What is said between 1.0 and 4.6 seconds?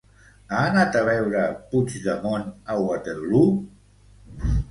a veure Puigdemont a Waterloo?